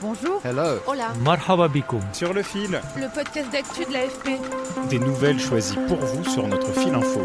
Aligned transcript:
Bonjour. 0.00 0.40
Hello. 0.44 0.78
Hola. 0.86 1.12
Marhaba 1.24 1.68
bikoum. 1.68 2.00
Sur 2.12 2.32
le 2.32 2.42
fil, 2.42 2.80
Le 2.96 3.12
podcast 3.12 3.50
d'actu 3.50 3.84
de 3.84 3.92
l'AFP. 3.92 4.38
des 4.90 4.98
nouvelles 4.98 5.40
choisies 5.40 5.76
pour 5.88 5.98
vous 5.98 6.24
sur 6.24 6.46
notre 6.46 6.72
fil 6.72 6.94
info. 6.94 7.20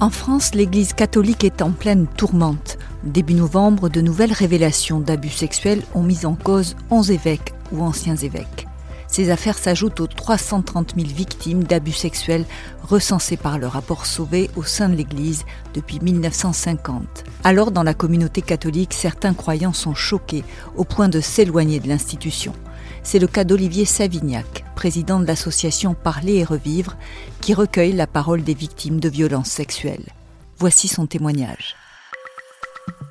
En 0.00 0.10
France, 0.10 0.54
l'Église 0.54 0.92
catholique 0.92 1.44
est 1.44 1.62
en 1.62 1.70
pleine 1.70 2.06
tourmente. 2.16 2.76
Début 3.04 3.34
novembre, 3.34 3.88
de 3.88 4.00
nouvelles 4.00 4.32
révélations 4.32 5.00
d'abus 5.00 5.30
sexuels 5.30 5.82
ont 5.94 6.02
mis 6.02 6.26
en 6.26 6.34
cause 6.34 6.76
11 6.90 7.10
évêques 7.12 7.54
ou 7.72 7.82
anciens 7.82 8.16
évêques. 8.16 8.66
Ces 9.12 9.28
affaires 9.28 9.58
s'ajoutent 9.58 10.00
aux 10.00 10.06
330 10.06 10.94
000 10.96 11.06
victimes 11.06 11.64
d'abus 11.64 11.92
sexuels 11.92 12.46
recensées 12.82 13.36
par 13.36 13.58
le 13.58 13.66
rapport 13.66 14.06
Sauvé 14.06 14.50
au 14.56 14.62
sein 14.62 14.88
de 14.88 14.94
l'Église 14.94 15.44
depuis 15.74 16.00
1950. 16.00 17.24
Alors, 17.44 17.72
dans 17.72 17.82
la 17.82 17.92
communauté 17.92 18.40
catholique, 18.40 18.94
certains 18.94 19.34
croyants 19.34 19.74
sont 19.74 19.94
choqués 19.94 20.44
au 20.76 20.84
point 20.84 21.10
de 21.10 21.20
s'éloigner 21.20 21.78
de 21.78 21.88
l'institution. 21.88 22.54
C'est 23.02 23.18
le 23.18 23.26
cas 23.26 23.44
d'Olivier 23.44 23.84
Savignac, 23.84 24.64
président 24.76 25.20
de 25.20 25.26
l'association 25.26 25.92
Parler 25.92 26.36
et 26.36 26.44
Revivre, 26.44 26.96
qui 27.42 27.52
recueille 27.52 27.92
la 27.92 28.06
parole 28.06 28.42
des 28.42 28.54
victimes 28.54 28.98
de 28.98 29.10
violences 29.10 29.50
sexuelles. 29.50 30.08
Voici 30.56 30.88
son 30.88 31.06
témoignage. 31.06 31.76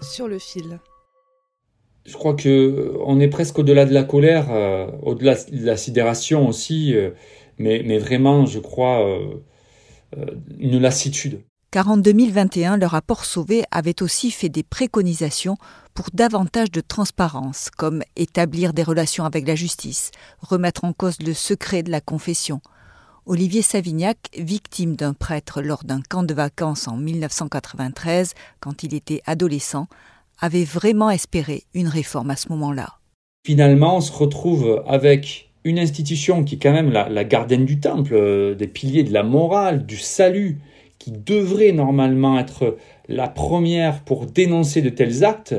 Sur 0.01 0.27
le 0.27 0.39
fil. 0.39 0.79
Je 2.05 2.13
crois 2.13 2.33
que 2.33 2.49
euh, 2.49 2.97
on 3.05 3.19
est 3.19 3.27
presque 3.27 3.59
au-delà 3.59 3.85
de 3.85 3.93
la 3.93 4.03
colère, 4.03 4.47
euh, 4.49 4.87
au-delà 5.03 5.35
de 5.35 5.65
la 5.65 5.77
sidération 5.77 6.47
aussi, 6.47 6.95
euh, 6.95 7.11
mais, 7.57 7.99
vraiment, 7.99 8.47
je 8.47 8.57
crois, 8.57 9.07
une 10.57 10.79
lassitude. 10.79 11.41
Car 11.69 11.87
en 11.89 11.97
2021, 11.97 12.77
le 12.77 12.87
rapport 12.87 13.23
Sauvé 13.23 13.63
avait 13.69 14.01
aussi 14.01 14.31
fait 14.31 14.49
des 14.49 14.63
préconisations 14.63 15.57
pour 15.93 16.07
davantage 16.11 16.71
de 16.71 16.81
transparence, 16.81 17.69
comme 17.77 18.01
établir 18.15 18.73
des 18.73 18.81
relations 18.81 19.25
avec 19.25 19.47
la 19.47 19.53
justice, 19.53 20.09
remettre 20.39 20.85
en 20.85 20.93
cause 20.93 21.21
le 21.21 21.35
secret 21.35 21.83
de 21.83 21.91
la 21.91 22.01
confession. 22.01 22.61
Olivier 23.27 23.61
Savignac, 23.61 24.17
victime 24.35 24.95
d'un 24.95 25.13
prêtre 25.13 25.61
lors 25.61 25.83
d'un 25.83 26.01
camp 26.01 26.23
de 26.23 26.33
vacances 26.33 26.87
en 26.87 26.97
1993, 26.97 28.33
quand 28.59 28.81
il 28.81 28.95
était 28.95 29.21
adolescent, 29.27 29.87
avait 30.41 30.63
vraiment 30.63 31.09
espéré 31.09 31.63
une 31.73 31.87
réforme 31.87 32.31
à 32.31 32.35
ce 32.35 32.49
moment-là. 32.49 32.97
Finalement, 33.45 33.97
on 33.97 34.01
se 34.01 34.11
retrouve 34.11 34.83
avec 34.87 35.51
une 35.63 35.79
institution 35.79 36.43
qui 36.43 36.55
est 36.55 36.59
quand 36.59 36.73
même 36.73 36.91
la, 36.91 37.07
la 37.07 37.23
gardienne 37.23 37.65
du 37.65 37.79
temple, 37.79 38.13
euh, 38.13 38.55
des 38.55 38.67
piliers 38.67 39.03
de 39.03 39.13
la 39.13 39.23
morale, 39.23 39.85
du 39.85 39.97
salut, 39.97 40.59
qui 40.99 41.11
devrait 41.11 41.71
normalement 41.71 42.39
être 42.39 42.77
la 43.07 43.27
première 43.27 44.03
pour 44.03 44.25
dénoncer 44.25 44.81
de 44.81 44.89
tels 44.89 45.23
actes, 45.23 45.55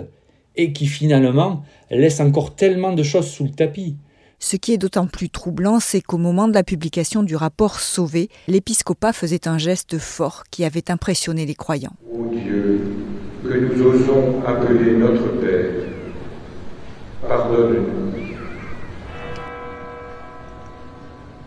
et 0.56 0.72
qui 0.72 0.86
finalement 0.86 1.64
laisse 1.90 2.20
encore 2.20 2.54
tellement 2.54 2.92
de 2.92 3.02
choses 3.02 3.28
sous 3.28 3.44
le 3.44 3.50
tapis. 3.50 3.96
Ce 4.38 4.56
qui 4.56 4.72
est 4.72 4.78
d'autant 4.78 5.06
plus 5.06 5.30
troublant, 5.30 5.78
c'est 5.78 6.00
qu'au 6.00 6.18
moment 6.18 6.48
de 6.48 6.54
la 6.54 6.64
publication 6.64 7.22
du 7.22 7.36
rapport 7.36 7.78
Sauvé, 7.78 8.28
l'épiscopat 8.48 9.12
faisait 9.12 9.46
un 9.46 9.56
geste 9.56 9.98
fort 9.98 10.42
qui 10.50 10.64
avait 10.64 10.90
impressionné 10.90 11.46
les 11.46 11.54
croyants. 11.54 11.94
Ô 12.12 12.28
Dieu, 12.34 12.80
que 13.42 13.54
nous 13.58 13.82
osons 13.82 14.42
appeler 14.46 14.96
notre 14.96 15.28
Père, 15.40 15.72
pardonne-nous. 17.28 18.12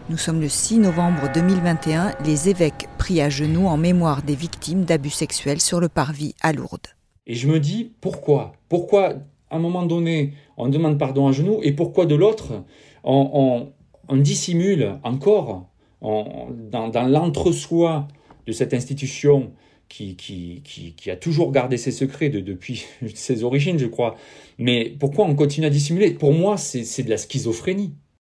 Nous 0.08 0.18
sommes 0.18 0.40
le 0.42 0.50
6 0.50 0.80
novembre 0.80 1.32
2021, 1.34 2.14
les 2.26 2.50
évêques 2.50 2.88
prient 3.00 3.22
à 3.22 3.30
genoux 3.30 3.66
en 3.68 3.78
mémoire 3.78 4.22
des 4.22 4.36
victimes 4.36 4.84
d'abus 4.84 5.10
sexuels 5.10 5.62
sur 5.62 5.80
le 5.80 5.90
parvis 5.90 6.36
à 6.42 6.54
Lourdes. 6.54 6.88
Et 7.26 7.34
je 7.34 7.48
me 7.48 7.60
dis, 7.60 7.92
pourquoi? 8.02 8.54
Pourquoi, 8.70 9.14
à 9.50 9.56
un 9.56 9.60
moment 9.60 9.84
donné, 9.84 10.34
on 10.58 10.70
demande 10.70 11.00
pardon 11.00 11.28
à 11.28 11.32
genoux, 11.32 11.60
et 11.64 11.72
pourquoi 11.72 12.06
de 12.06 12.14
l'autre, 12.16 12.64
on, 13.04 13.30
on- 13.34 13.70
on 14.08 14.18
dissimule 14.18 15.00
encore 15.04 15.66
on- 16.02 16.50
dans, 16.72 16.90
dans 16.90 17.08
l'entre-soi 17.08 18.08
de 18.46 18.52
cette 18.52 18.76
institution 18.76 19.52
qui, 19.88 20.94
a 21.08 21.16
toujours 21.16 21.52
gardé 21.52 21.78
ses 21.78 21.92
secrets 21.92 22.30
de- 22.30 22.40
depuis 22.40 22.86
ses 23.16 23.44
origines, 23.44 23.80
je 23.80 23.88
crois. 23.88 24.16
Mais 24.58 24.96
pourquoi 25.00 25.26
on 25.26 25.36
continue 25.36 25.68
à 25.68 25.70
dissimuler? 25.70 26.12
Pour 26.12 26.34
moi, 26.34 26.58
c'est 26.58 27.04
de 27.04 27.10
la 27.10 27.18
schizophrénie. 27.18 27.94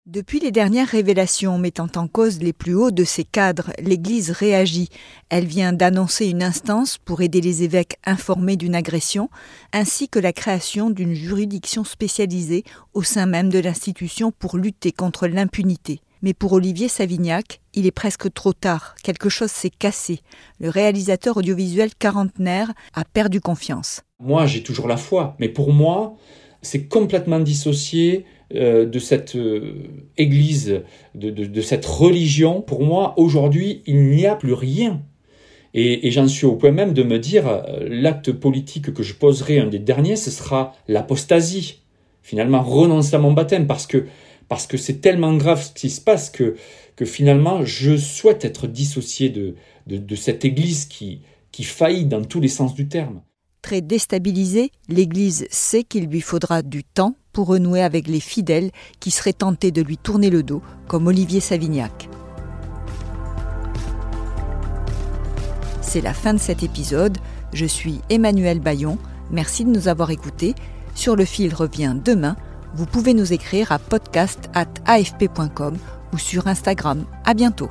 Depuis 0.06 0.40
les 0.40 0.52
dernières 0.52 0.88
révélations 0.88 1.58
mettant 1.58 1.88
en 1.96 2.08
cause 2.08 2.40
les 2.40 2.54
plus 2.54 2.74
hauts 2.74 2.90
de 2.90 3.04
ces 3.04 3.24
cadres, 3.24 3.72
l'Église 3.78 4.30
réagit. 4.30 4.88
Elle 5.28 5.44
vient 5.44 5.74
d'annoncer 5.74 6.28
une 6.28 6.42
instance 6.42 6.96
pour 6.96 7.20
aider 7.20 7.42
les 7.42 7.62
évêques 7.62 7.98
informés 8.06 8.56
d'une 8.56 8.74
agression, 8.74 9.28
ainsi 9.74 10.08
que 10.08 10.18
la 10.18 10.32
création 10.32 10.88
d'une 10.88 11.12
juridiction 11.12 11.84
spécialisée 11.84 12.64
au 12.94 13.02
sein 13.02 13.26
même 13.26 13.50
de 13.50 13.58
l'institution 13.58 14.32
pour 14.32 14.56
lutter 14.56 14.92
contre 14.92 15.26
l'impunité. 15.26 16.00
Mais 16.22 16.34
pour 16.34 16.52
Olivier 16.52 16.88
Savignac, 16.88 17.60
il 17.74 17.86
est 17.86 17.92
presque 17.92 18.32
trop 18.32 18.52
tard, 18.52 18.96
quelque 19.02 19.28
chose 19.28 19.50
s'est 19.50 19.70
cassé. 19.70 20.20
Le 20.60 20.68
réalisateur 20.68 21.36
audiovisuel 21.36 21.94
quarantenaire 21.94 22.72
a 22.94 23.04
perdu 23.04 23.40
confiance. 23.40 24.02
Moi, 24.18 24.46
j'ai 24.46 24.62
toujours 24.62 24.88
la 24.88 24.96
foi, 24.96 25.36
mais 25.38 25.48
pour 25.48 25.72
moi, 25.72 26.16
c'est 26.60 26.88
complètement 26.88 27.38
dissocié 27.38 28.24
euh, 28.54 28.84
de 28.84 28.98
cette 28.98 29.36
euh, 29.36 29.74
église, 30.16 30.82
de, 31.14 31.60
cette 31.60 31.86
religion. 31.86 32.62
Pour 32.62 32.82
moi, 32.82 33.14
aujourd'hui, 33.16 33.82
il 33.86 34.10
n'y 34.10 34.26
a 34.26 34.34
plus 34.34 34.54
rien. 34.54 35.02
Et, 35.74 36.08
et 36.08 36.10
j'en 36.10 36.26
suis 36.26 36.46
au 36.46 36.56
point 36.56 36.72
même 36.72 36.94
de 36.94 37.02
me 37.02 37.18
dire, 37.18 37.46
euh, 37.46 37.86
l'acte 37.88 38.32
politique 38.32 38.92
que 38.92 39.02
je 39.02 39.14
poserai, 39.14 39.60
un 39.60 39.66
des 39.66 39.78
derniers, 39.78 40.16
ce 40.16 40.30
sera 40.30 40.74
l'apostasie. 40.88 41.82
Finalement, 42.22 42.62
renoncer 42.62 43.14
à 43.14 43.18
mon 43.18 43.32
baptême, 43.32 43.66
parce 43.66 43.86
que 43.86 44.06
parce 44.48 44.66
que 44.66 44.76
c'est 44.76 45.00
tellement 45.00 45.36
grave 45.36 45.62
ce 45.62 45.72
qui 45.72 45.90
se 45.90 46.00
passe 46.00 46.30
que, 46.30 46.56
que 46.96 47.04
finalement, 47.04 47.64
je 47.64 47.96
souhaite 47.96 48.44
être 48.44 48.66
dissocié 48.66 49.28
de, 49.28 49.54
de, 49.86 50.16
cette 50.16 50.44
église 50.44 50.86
qui, 50.86 51.20
qui 51.52 51.64
faillit 51.64 52.06
dans 52.06 52.24
tous 52.24 52.40
les 52.40 52.48
sens 52.48 52.74
du 52.74 52.88
terme. 52.88 53.20
Très 53.62 53.80
déstabilisée, 53.80 54.70
l'Église 54.88 55.46
sait 55.50 55.82
qu'il 55.82 56.06
lui 56.06 56.20
faudra 56.20 56.62
du 56.62 56.84
temps 56.84 57.16
pour 57.32 57.48
renouer 57.48 57.82
avec 57.82 58.08
les 58.08 58.20
fidèles 58.20 58.70
qui 59.00 59.10
seraient 59.10 59.32
tentés 59.32 59.70
de 59.70 59.82
lui 59.82 59.98
tourner 59.98 60.30
le 60.30 60.42
dos, 60.42 60.62
comme 60.86 61.06
Olivier 61.06 61.40
Savignac. 61.40 62.08
C'est 65.82 66.00
la 66.00 66.14
fin 66.14 66.34
de 66.34 66.38
cet 66.38 66.62
épisode. 66.62 67.18
Je 67.52 67.64
suis 67.64 68.00
Emmanuel 68.10 68.60
Bayon. 68.60 68.98
Merci 69.30 69.64
de 69.64 69.70
nous 69.70 69.88
avoir 69.88 70.10
écoutés. 70.10 70.54
Sur 70.94 71.16
le 71.16 71.24
fil 71.24 71.54
revient 71.54 71.96
demain. 72.02 72.36
Vous 72.74 72.86
pouvez 72.86 73.14
nous 73.14 73.32
écrire 73.32 73.72
à 73.72 73.78
podcast@afp.com 73.78 75.76
ou 76.12 76.18
sur 76.18 76.46
Instagram. 76.46 77.04
À 77.24 77.34
bientôt. 77.34 77.70